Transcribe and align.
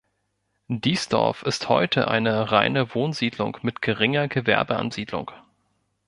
Diesdorf 0.67 1.43
ist 1.43 1.69
heute 1.69 2.07
eine 2.07 2.51
reine 2.51 2.95
Wohnsiedlung 2.95 3.57
mit 3.61 3.83
geringer 3.83 4.27
Gewerbeansiedlung. 4.27 5.29